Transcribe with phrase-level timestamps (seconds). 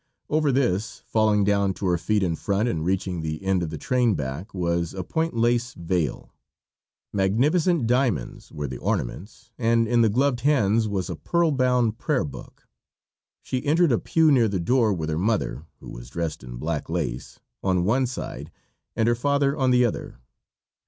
[0.31, 3.77] Over this, falling down to her feet in front and reaching the end of the
[3.77, 6.33] train back, was a point lace veil.
[7.13, 12.23] Magnificent diamonds were the ornaments, and in the gloved hands was a pearl bound prayer
[12.25, 12.67] book.
[13.43, 16.89] She entered a pew near the door with her mother who was dressed in black
[16.89, 18.49] lace on one side
[18.95, 20.17] and her father on the other.